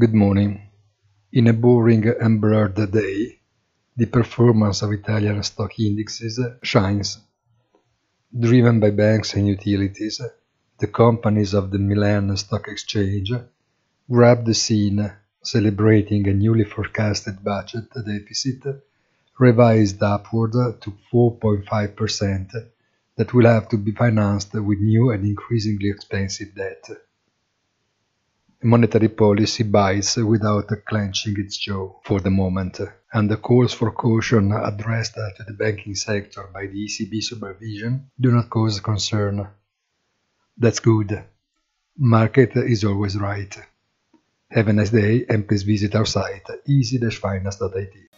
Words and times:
Good 0.00 0.14
morning. 0.14 0.52
In 1.30 1.46
a 1.48 1.52
boring 1.52 2.08
and 2.08 2.40
blurred 2.40 2.76
day, 2.90 3.40
the 3.94 4.06
performance 4.06 4.80
of 4.80 4.92
Italian 4.92 5.42
stock 5.42 5.78
indexes 5.78 6.40
shines. 6.62 7.18
Driven 8.32 8.80
by 8.80 8.92
banks 8.92 9.34
and 9.34 9.46
utilities, 9.46 10.22
the 10.78 10.86
companies 10.86 11.52
of 11.52 11.70
the 11.70 11.78
Milan 11.78 12.34
Stock 12.38 12.68
Exchange 12.68 13.30
grab 14.10 14.46
the 14.46 14.54
scene, 14.54 15.12
celebrating 15.42 16.26
a 16.28 16.32
newly 16.32 16.64
forecasted 16.64 17.44
budget 17.44 17.90
deficit 17.92 18.62
revised 19.38 20.02
upward 20.02 20.52
to 20.82 20.90
4.5% 21.12 22.70
that 23.16 23.34
will 23.34 23.46
have 23.46 23.68
to 23.68 23.76
be 23.76 23.92
financed 23.92 24.54
with 24.54 24.78
new 24.78 25.10
and 25.10 25.26
increasingly 25.26 25.90
expensive 25.90 26.54
debt. 26.54 26.88
Monetary 28.62 29.08
policy 29.08 29.62
bites 29.62 30.16
without 30.18 30.68
clenching 30.84 31.34
its 31.38 31.56
jaw 31.56 31.98
for 32.04 32.20
the 32.20 32.30
moment, 32.30 32.78
and 33.10 33.30
the 33.30 33.38
calls 33.38 33.72
for 33.72 33.90
caution 33.90 34.52
addressed 34.52 35.14
to 35.14 35.44
the 35.46 35.54
banking 35.54 35.94
sector 35.94 36.46
by 36.52 36.66
the 36.66 36.84
ECB 36.84 37.22
supervision 37.22 38.10
do 38.20 38.30
not 38.30 38.50
cause 38.50 38.78
concern. 38.80 39.48
That's 40.58 40.80
good. 40.80 41.24
Market 41.96 42.54
is 42.56 42.84
always 42.84 43.16
right. 43.16 43.56
Have 44.50 44.68
a 44.68 44.74
nice 44.74 44.90
day 44.90 45.24
and 45.26 45.48
please 45.48 45.62
visit 45.62 45.94
our 45.94 46.04
site 46.04 46.46
easy-finance.it. 46.66 48.09